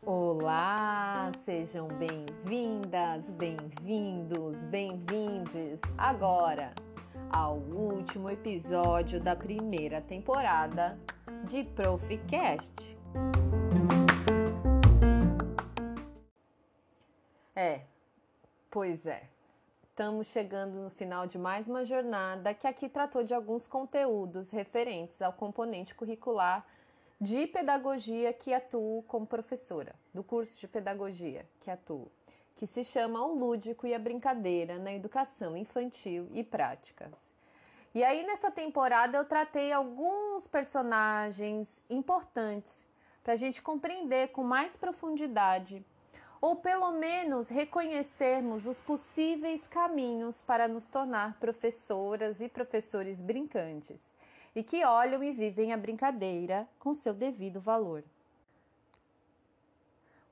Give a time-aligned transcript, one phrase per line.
[0.00, 6.74] Olá, sejam bem-vindas, bem-vindos, bem-vindes agora
[7.30, 10.98] ao último episódio da primeira temporada
[11.44, 12.96] de Proficast.
[17.54, 17.82] É,
[18.70, 19.39] pois é.
[19.90, 25.20] Estamos chegando no final de mais uma jornada que aqui tratou de alguns conteúdos referentes
[25.20, 26.64] ao componente curricular
[27.20, 32.10] de pedagogia que atuo como professora, do curso de pedagogia que atuo,
[32.56, 37.30] que se chama O Lúdico e a Brincadeira na Educação Infantil e Práticas.
[37.92, 42.88] E aí, nesta temporada, eu tratei alguns personagens importantes
[43.22, 45.84] para a gente compreender com mais profundidade,
[46.40, 54.00] ou pelo menos reconhecermos os possíveis caminhos para nos tornar professoras e professores brincantes
[54.54, 58.02] e que olham e vivem a brincadeira com seu devido valor.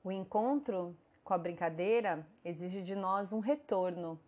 [0.03, 4.19] O encontro com a brincadeira exige de nós um retorno.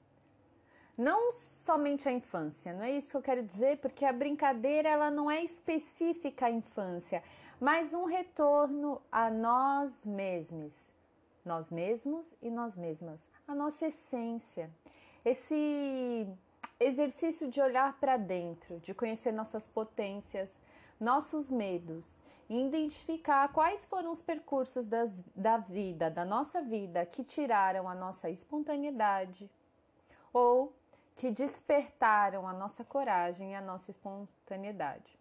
[0.97, 5.09] Não somente a infância, não é isso que eu quero dizer, porque a brincadeira ela
[5.09, 7.23] não é específica à infância,
[7.59, 10.73] mas um retorno a nós mesmos,
[11.45, 14.69] nós mesmos e nós mesmas, a nossa essência.
[15.23, 16.27] Esse
[16.79, 20.55] exercício de olhar para dentro, de conhecer nossas potências,
[20.99, 27.23] nossos medos e identificar quais foram os percursos das, da vida, da nossa vida, que
[27.23, 29.49] tiraram a nossa espontaneidade
[30.33, 30.73] ou
[31.15, 35.20] que despertaram a nossa coragem e a nossa espontaneidade.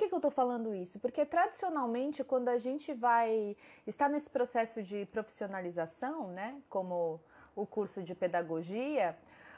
[0.00, 0.98] Que, que eu estou falando isso?
[0.98, 3.54] Porque tradicionalmente, quando a gente vai
[3.86, 7.20] estar nesse processo de profissionalização, né, como
[7.54, 9.14] o curso de pedagogia,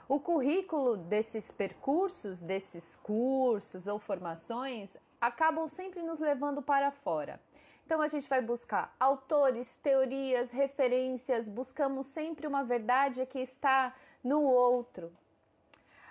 [0.09, 7.41] o currículo desses percursos, desses cursos ou formações, acabam sempre nos levando para fora.
[7.87, 14.43] Então a gente vai buscar autores, teorias, referências, buscamos sempre uma verdade que está no
[14.43, 15.13] outro.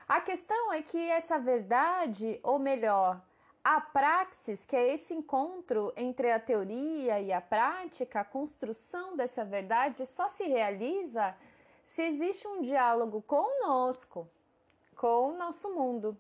[0.08, 3.22] A questão é que essa verdade, ou melhor,
[3.64, 9.46] a praxis, que é esse encontro entre a teoria e a prática, a construção dessa
[9.46, 11.36] verdade só se realiza
[11.86, 14.28] se existe um diálogo conosco,
[14.96, 16.18] com o nosso mundo.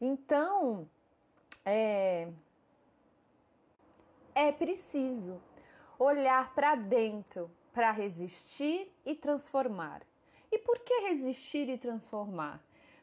[0.00, 0.88] Então,
[1.64, 2.28] é,
[4.34, 5.40] é preciso
[5.98, 10.02] olhar para dentro para resistir e transformar.
[10.50, 12.60] E por que resistir e transformar?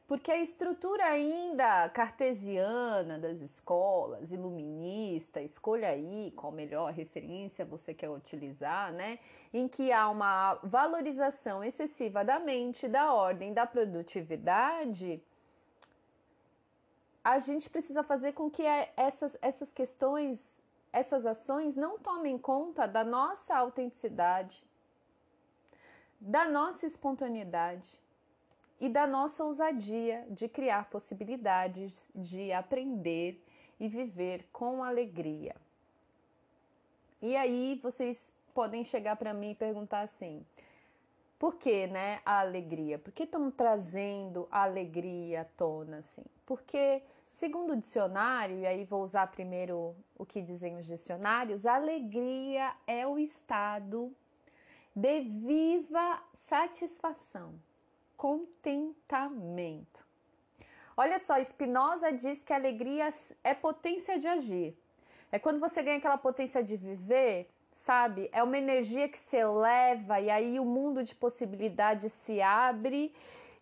[0.07, 8.09] Porque a estrutura ainda cartesiana das escolas, iluminista, escolha aí qual melhor referência você quer
[8.09, 9.17] utilizar, né?
[9.51, 15.23] Em que há uma valorização excessiva da mente, da ordem, da produtividade,
[17.23, 18.63] a gente precisa fazer com que
[18.95, 20.61] essas, essas questões,
[20.93, 24.63] essas ações não tomem conta da nossa autenticidade,
[26.21, 28.04] da nossa espontaneidade
[28.79, 33.41] e da nossa ousadia de criar possibilidades de aprender
[33.79, 35.55] e viver com alegria.
[37.21, 40.45] E aí vocês podem chegar para mim e perguntar assim:
[41.39, 42.99] por que, né, a alegria?
[42.99, 46.25] Por que estamos trazendo a alegria à tona assim?
[46.45, 51.75] Porque segundo o dicionário, e aí vou usar primeiro o que dizem os dicionários, a
[51.75, 54.13] alegria é o estado
[54.95, 57.53] de viva satisfação
[58.25, 60.03] contentamento.
[60.97, 63.13] Olha só, Spinoza diz que a alegria
[63.43, 64.75] é potência de agir.
[65.31, 68.27] É quando você ganha aquela potência de viver, sabe?
[68.31, 73.13] É uma energia que se eleva e aí o mundo de possibilidades se abre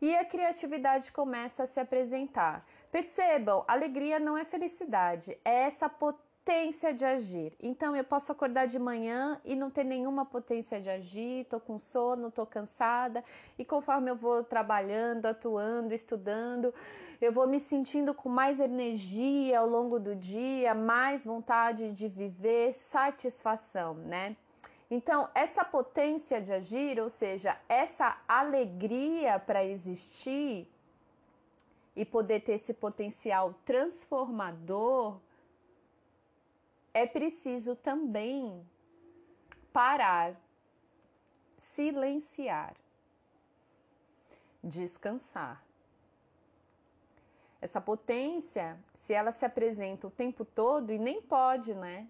[0.01, 2.65] e a criatividade começa a se apresentar.
[2.89, 7.53] Percebam, alegria não é felicidade, é essa potência potência de agir.
[7.61, 11.79] Então eu posso acordar de manhã e não ter nenhuma potência de agir, tô com
[11.79, 13.23] sono, tô cansada,
[13.57, 16.73] e conforme eu vou trabalhando, atuando, estudando,
[17.21, 22.73] eu vou me sentindo com mais energia ao longo do dia, mais vontade de viver,
[22.73, 24.35] satisfação, né?
[24.91, 30.67] Então, essa potência de agir, ou seja, essa alegria para existir
[31.95, 35.17] e poder ter esse potencial transformador,
[36.93, 38.65] é preciso também
[39.71, 40.35] parar,
[41.57, 42.75] silenciar,
[44.63, 45.63] descansar.
[47.59, 52.07] Essa potência, se ela se apresenta o tempo todo, e nem pode, né?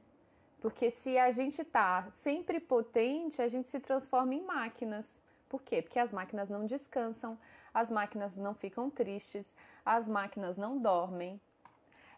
[0.59, 5.21] Porque se a gente tá sempre potente, a gente se transforma em máquinas.
[5.47, 5.81] Por quê?
[5.81, 7.37] Porque as máquinas não descansam,
[7.73, 9.45] as máquinas não ficam tristes,
[9.85, 11.39] as máquinas não dormem.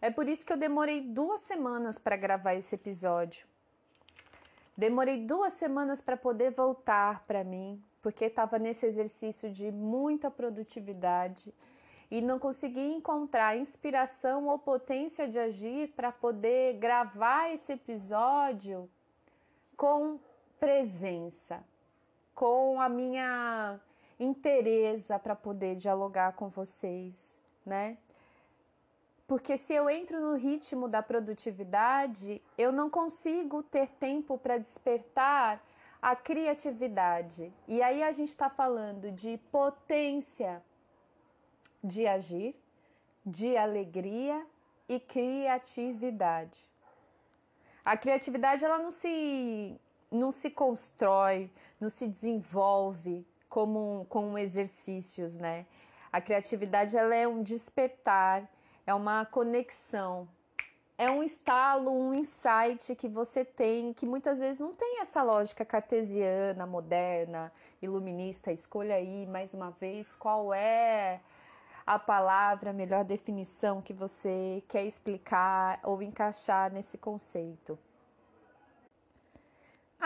[0.06, 3.48] É por isso que eu demorei duas semanas para gravar esse episódio.
[4.78, 11.52] Demorei duas semanas para poder voltar para mim, porque estava nesse exercício de muita produtividade
[12.12, 18.88] e não consegui encontrar inspiração ou potência de agir para poder gravar esse episódio
[19.76, 20.20] com
[20.60, 21.64] presença,
[22.36, 23.80] com a minha
[24.20, 27.36] interesa para poder dialogar com vocês,
[27.66, 27.98] né?
[29.28, 35.64] Porque se eu entro no ritmo da produtividade, eu não consigo ter tempo para despertar
[36.02, 37.52] a criatividade.
[37.68, 40.62] E aí a gente está falando de potência
[41.84, 42.56] de agir,
[43.26, 44.46] de alegria
[44.88, 46.60] e criatividade.
[47.84, 49.80] A criatividade ela não se
[50.12, 55.66] não se constrói, não se desenvolve como com exercícios, né?
[56.12, 58.48] A criatividade ela é um despertar,
[58.86, 60.28] é uma conexão,
[60.98, 65.66] é um estalo, um insight que você tem, que muitas vezes não tem essa lógica
[65.66, 67.52] cartesiana, moderna,
[67.82, 68.52] iluminista.
[68.52, 71.20] Escolha aí mais uma vez qual é
[71.86, 77.78] a palavra, a melhor definição que você quer explicar ou encaixar nesse conceito.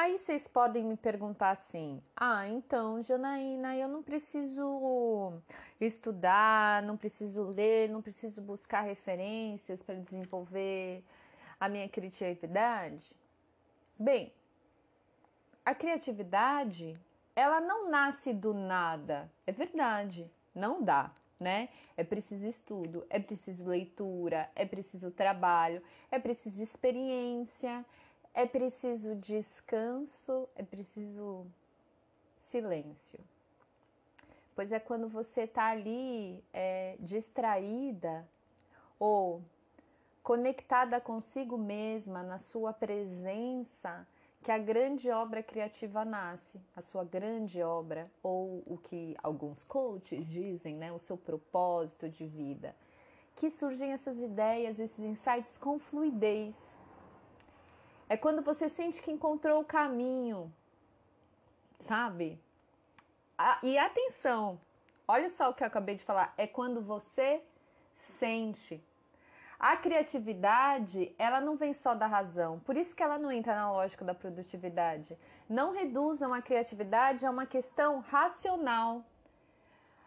[0.02, 5.34] Aí vocês podem me perguntar assim: ah, então, Janaína, eu não preciso
[5.82, 11.04] estudar, não preciso ler, não preciso buscar referências para desenvolver
[11.60, 13.12] a minha criatividade?
[14.00, 14.32] Bem,
[15.66, 16.98] a criatividade,
[17.36, 21.68] ela não nasce do nada, é verdade, não dá, né?
[21.98, 27.86] É preciso estudo, é preciso leitura, é preciso trabalho, é preciso experiência,
[28.40, 31.46] é preciso descanso, é preciso
[32.38, 33.20] silêncio.
[34.56, 38.26] Pois é quando você está ali é, distraída
[38.98, 39.42] ou
[40.24, 44.08] conectada consigo mesma, na sua presença,
[44.42, 50.26] que a grande obra criativa nasce, a sua grande obra, ou o que alguns coaches
[50.26, 52.74] dizem, né, o seu propósito de vida.
[53.36, 56.79] Que surgem essas ideias, esses insights com fluidez
[58.10, 60.52] é quando você sente que encontrou o caminho,
[61.80, 62.42] sabe?
[63.38, 64.60] Ah, e atenção,
[65.08, 66.34] olha só o que eu acabei de falar.
[66.36, 67.42] É quando você
[67.94, 68.84] sente.
[69.60, 73.72] A criatividade, ela não vem só da razão, por isso que ela não entra na
[73.72, 75.18] lógica da produtividade.
[75.48, 79.06] Não reduzam a criatividade a uma questão racional.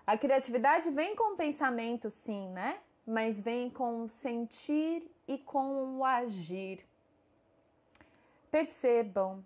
[0.06, 2.80] A criatividade vem com o pensamento, sim, né?
[3.06, 6.84] Mas vem com o sentir e com o agir.
[8.52, 9.42] Percebam,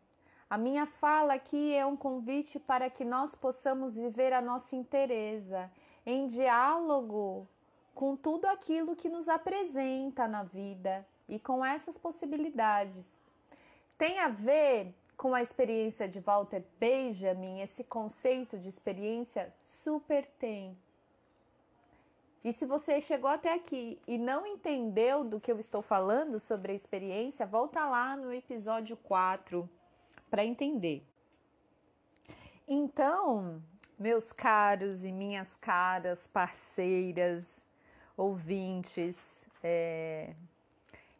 [0.50, 5.70] a minha fala aqui é um convite para que nós possamos viver a nossa inteireza
[6.04, 7.48] em diálogo
[7.94, 13.06] com tudo aquilo que nos apresenta na vida e com essas possibilidades.
[13.96, 20.76] Tem a ver com a experiência de Walter Benjamin, esse conceito de experiência super tem.
[22.46, 26.70] E se você chegou até aqui e não entendeu do que eu estou falando sobre
[26.70, 29.68] a experiência, volta lá no episódio 4
[30.30, 31.04] para entender.
[32.68, 33.60] Então,
[33.98, 37.66] meus caros e minhas caras parceiras,
[38.16, 40.32] ouvintes, é,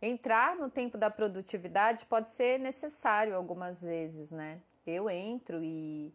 [0.00, 4.60] entrar no tempo da produtividade pode ser necessário algumas vezes, né?
[4.86, 6.14] Eu entro e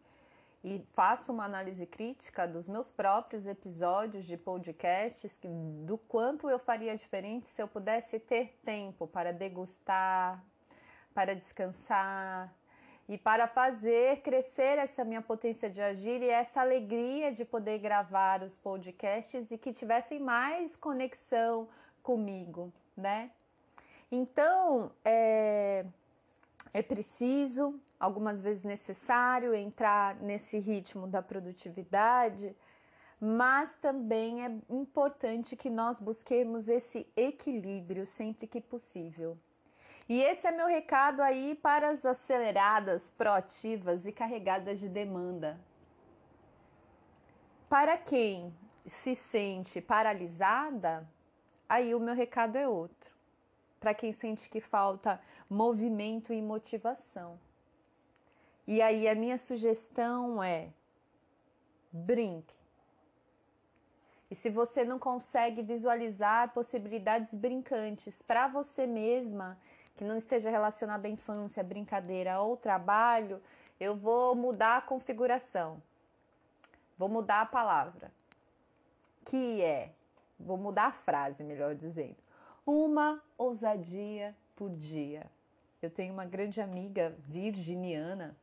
[0.64, 5.36] e faço uma análise crítica dos meus próprios episódios de podcasts,
[5.84, 10.42] do quanto eu faria diferente se eu pudesse ter tempo para degustar,
[11.12, 12.52] para descansar
[13.08, 18.42] e para fazer crescer essa minha potência de agir e essa alegria de poder gravar
[18.42, 21.68] os podcasts e que tivessem mais conexão
[22.02, 23.30] comigo, né?
[24.10, 25.84] Então, é,
[26.72, 32.52] é preciso algumas vezes necessário entrar nesse ritmo da produtividade,
[33.20, 39.38] mas também é importante que nós busquemos esse equilíbrio sempre que possível.
[40.08, 45.60] E esse é meu recado aí para as aceleradas, proativas e carregadas de demanda.
[47.68, 48.52] Para quem
[48.84, 51.08] se sente paralisada,
[51.68, 53.12] aí o meu recado é outro.
[53.78, 57.38] Para quem sente que falta movimento e motivação.
[58.66, 60.68] E aí a minha sugestão é
[61.90, 62.54] brinque.
[64.30, 69.58] E se você não consegue visualizar possibilidades brincantes para você mesma,
[69.96, 73.42] que não esteja relacionada à infância, brincadeira ou trabalho,
[73.78, 75.82] eu vou mudar a configuração.
[76.96, 78.12] Vou mudar a palavra,
[79.24, 79.90] que é
[80.38, 82.16] vou mudar a frase, melhor dizendo.
[82.64, 85.26] Uma ousadia por dia.
[85.80, 88.36] Eu tenho uma grande amiga virginiana,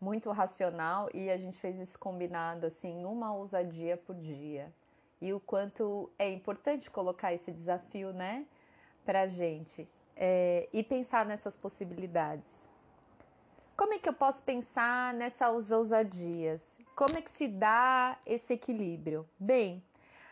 [0.00, 4.72] muito racional, e a gente fez esse combinado assim, uma ousadia por dia.
[5.20, 8.46] E o quanto é importante colocar esse desafio, né,
[9.04, 12.66] pra gente é, e pensar nessas possibilidades.
[13.76, 16.78] Como é que eu posso pensar nessas ousadias?
[16.94, 19.28] Como é que se dá esse equilíbrio?
[19.38, 19.84] Bem,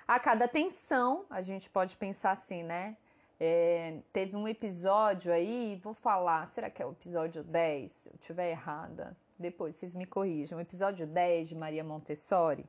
[0.08, 2.96] a cada tensão, a gente pode pensar assim, né?
[3.38, 7.92] É, teve um episódio aí, vou falar, será que é o episódio 10?
[7.92, 10.60] Se eu estiver errada, depois vocês me corrijam.
[10.60, 12.66] Episódio 10 de Maria Montessori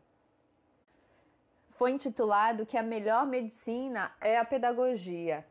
[1.70, 5.46] foi intitulado que a melhor medicina é a pedagogia.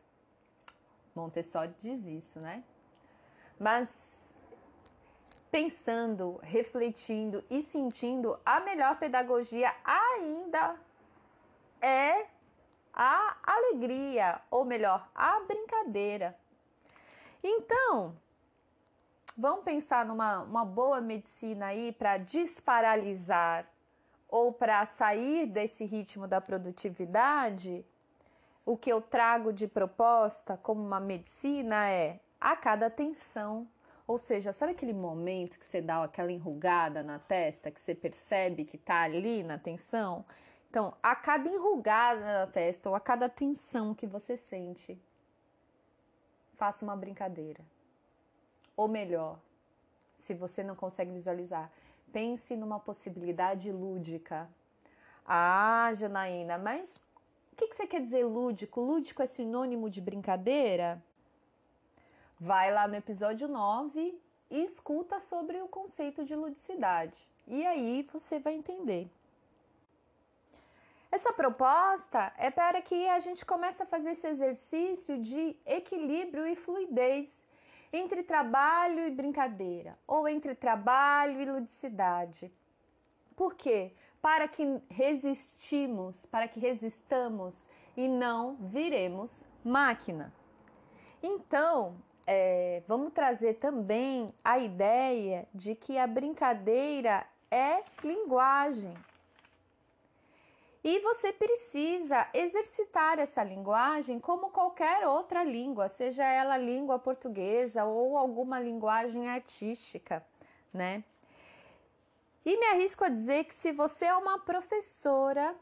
[1.13, 2.63] Montessori diz isso, né?
[3.59, 3.87] Mas
[5.51, 10.75] pensando, refletindo e sentindo, a melhor pedagogia ainda
[11.79, 12.25] é
[12.91, 16.37] a alegria, ou melhor, a brincadeira.
[17.43, 18.17] Então,
[19.37, 23.65] vamos pensar numa uma boa medicina aí para desparalisar
[24.27, 27.85] ou para sair desse ritmo da produtividade?
[28.65, 33.67] O que eu trago de proposta como uma medicina é a cada tensão
[34.07, 38.63] ou seja, sabe aquele momento que você dá aquela enrugada na testa, que você percebe
[38.63, 40.23] que tá ali na tensão?
[40.69, 44.99] Então, a cada enrugada na testa ou a cada tensão que você sente,
[46.55, 47.63] faça uma brincadeira.
[48.75, 49.39] Ou melhor,
[50.19, 51.71] se você não consegue visualizar,
[52.11, 54.49] pense numa possibilidade lúdica.
[55.25, 56.97] Ah, Janaína, mas
[57.51, 58.81] o que, que você quer dizer lúdico?
[58.81, 61.01] Lúdico é sinônimo de brincadeira?
[62.39, 64.19] Vai lá no episódio 9
[64.51, 67.17] e escuta sobre o conceito de ludicidade.
[67.47, 69.09] E aí você vai entender.
[71.11, 76.57] Essa proposta é para que a gente comece a fazer esse exercício de equilíbrio e
[76.57, 77.44] fluidez
[77.95, 82.51] entre trabalho e brincadeira, ou entre trabalho e ludicidade.
[83.35, 83.93] Por quê?
[84.21, 90.33] Para que resistimos, para que resistamos e não viremos máquina.
[91.21, 91.95] Então,
[92.27, 98.93] é, vamos trazer também a ideia de que a brincadeira é linguagem.
[100.87, 108.15] E você precisa exercitar essa linguagem como qualquer outra língua, seja ela língua portuguesa ou
[108.15, 110.23] alguma linguagem artística,
[110.71, 111.03] né?
[112.45, 115.55] E me arrisco a dizer que se você é uma professora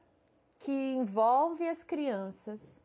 [0.60, 2.82] que envolve as crianças,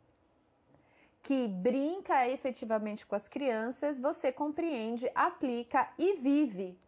[1.25, 6.79] que brinca efetivamente com as crianças, você compreende, aplica e vive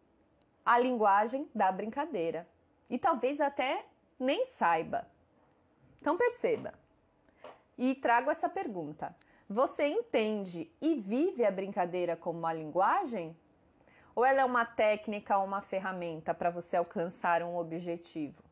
[0.65, 2.47] a linguagem da brincadeira.
[2.89, 3.83] E talvez até
[4.17, 5.05] nem saiba.
[6.01, 6.73] Então perceba.
[7.77, 9.15] E trago essa pergunta:
[9.47, 13.37] você entende e vive a brincadeira como uma linguagem?
[14.13, 18.43] Ou ela é uma técnica ou uma ferramenta para você alcançar um objetivo?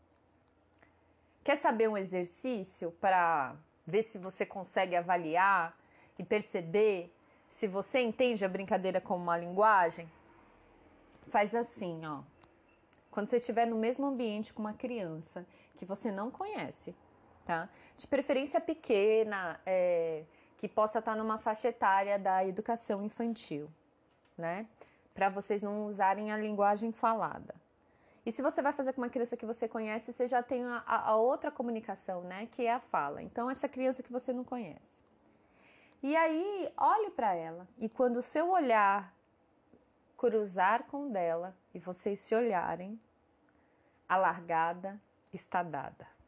[1.43, 5.77] Quer saber um exercício para ver se você consegue avaliar
[6.17, 7.13] e perceber
[7.49, 10.09] se você entende a brincadeira como uma linguagem,
[11.29, 12.21] faz assim, ó.
[13.11, 15.45] Quando você estiver no mesmo ambiente com uma criança
[15.77, 16.95] que você não conhece,
[17.49, 17.67] tá?
[17.97, 20.23] De preferência pequena, é,
[20.59, 23.67] que possa estar numa faixa etária da educação infantil,
[24.37, 24.67] né?
[25.15, 27.55] Para vocês não usarem a linguagem falada.
[28.23, 30.83] E se você vai fazer com uma criança que você conhece, você já tem a,
[30.85, 32.47] a outra comunicação, né?
[32.51, 33.23] Que é a fala.
[33.23, 34.99] Então, essa criança que você não conhece.
[36.03, 39.11] E aí, olhe para ela e quando o seu olhar
[40.15, 42.99] cruzar com o dela e vocês se olharem,
[44.07, 45.01] a largada
[45.33, 46.18] está dada.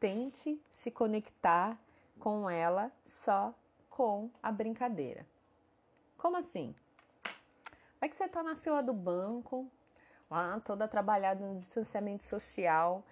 [0.00, 1.78] Tente se conectar
[2.18, 3.54] com ela só
[3.88, 5.26] com a brincadeira.
[6.16, 6.74] Como assim?
[8.00, 9.66] Vai que você está na fila do banco,
[10.30, 13.02] lá toda trabalhada no distanciamento social,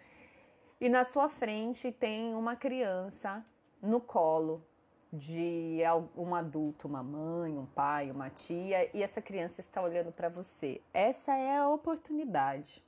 [0.80, 3.44] e na sua frente tem uma criança
[3.82, 4.62] no colo,
[5.12, 5.80] de
[6.16, 10.80] um adulto, uma mãe, um pai, uma tia, e essa criança está olhando para você.
[10.92, 12.82] Essa é a oportunidade.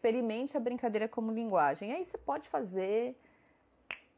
[0.00, 1.92] Experimente a brincadeira como linguagem.
[1.92, 3.14] Aí você pode fazer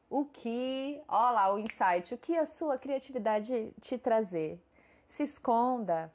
[0.08, 4.60] o que, ó lá, o insight, o que a sua criatividade te trazer.
[5.08, 6.08] Se esconda,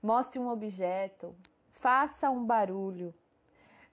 [0.00, 1.34] mostre um objeto,
[1.80, 3.12] faça um barulho.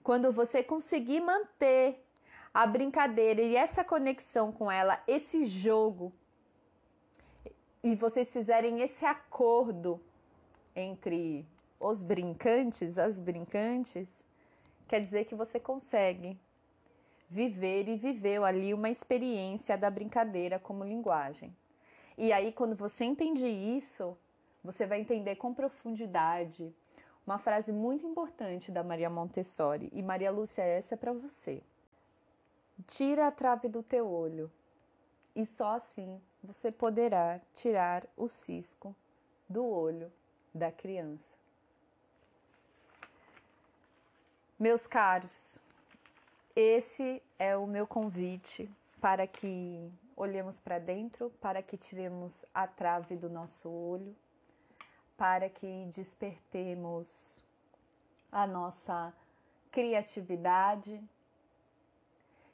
[0.00, 2.06] Quando você conseguir manter
[2.54, 6.12] a brincadeira e essa conexão com ela, esse jogo,
[7.82, 10.00] e vocês fizerem esse acordo
[10.76, 11.44] entre
[11.80, 14.24] os brincantes, as brincantes,
[14.88, 16.38] quer dizer que você consegue
[17.28, 21.54] viver e viveu ali uma experiência da brincadeira como linguagem.
[22.16, 24.16] E aí, quando você entende isso,
[24.62, 26.74] você vai entender com profundidade
[27.26, 29.90] uma frase muito importante da Maria Montessori.
[29.92, 31.62] E Maria Lúcia, essa é para você.
[32.86, 34.50] Tira a trave do teu olho,
[35.34, 38.94] e só assim você poderá tirar o cisco
[39.48, 40.12] do olho
[40.54, 41.34] da criança.
[44.58, 45.58] Meus caros,
[46.54, 48.70] esse é o meu convite
[49.02, 54.16] para que olhemos para dentro, para que tiremos a trave do nosso olho,
[55.14, 57.42] para que despertemos
[58.32, 59.12] a nossa
[59.70, 61.02] criatividade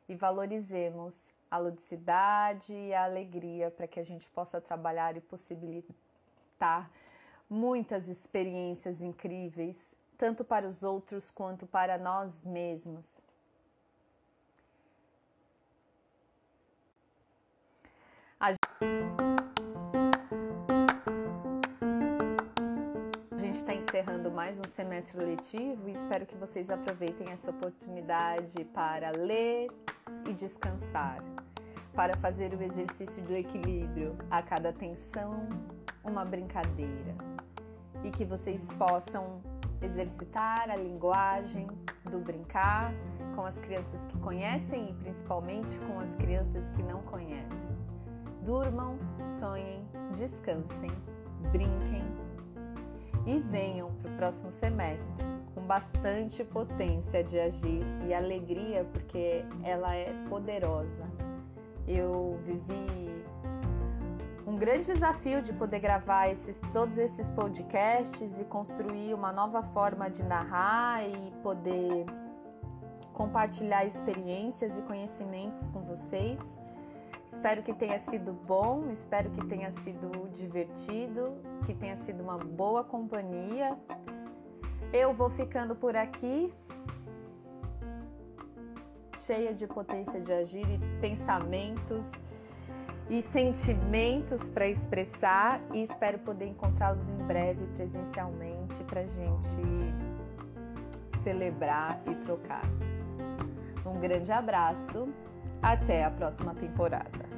[0.09, 6.91] e valorizemos a ludicidade e a alegria para que a gente possa trabalhar e possibilitar
[7.49, 13.21] muitas experiências incríveis, tanto para os outros quanto para nós mesmos.
[18.39, 18.53] A
[23.37, 29.11] gente está encerrando mais um semestre letivo e espero que vocês aproveitem essa oportunidade para
[29.11, 29.73] ler
[30.29, 31.19] e descansar,
[31.97, 35.49] para fazer o exercício do equilíbrio, a cada tensão,
[36.05, 37.17] uma brincadeira,
[38.05, 39.52] e que vocês possam
[39.83, 41.67] exercitar a linguagem
[42.11, 42.93] do brincar
[43.35, 47.69] com as crianças que conhecem e principalmente com as crianças que não conhecem.
[48.43, 48.99] Durmam,
[49.39, 50.91] sonhem, descansem,
[51.51, 52.05] brinquem
[53.27, 55.25] e venham para o próximo semestre
[55.55, 61.05] com bastante potência de agir e alegria, porque ela é poderosa.
[61.87, 63.12] Eu vivi
[64.63, 70.23] grande desafio de poder gravar esses, todos esses podcasts e construir uma nova forma de
[70.23, 72.07] narrar e poder
[73.13, 76.39] compartilhar experiências e conhecimentos com vocês.
[77.27, 81.33] Espero que tenha sido bom, espero que tenha sido divertido,
[81.67, 83.77] que tenha sido uma boa companhia.
[84.93, 86.55] Eu vou ficando por aqui,
[89.19, 92.13] cheia de potência de agir e pensamentos
[93.09, 99.61] e sentimentos para expressar e espero poder encontrá-los em breve presencialmente para gente
[101.23, 102.65] celebrar e trocar.
[103.85, 105.09] Um grande abraço
[105.63, 107.33] até a próxima temporada.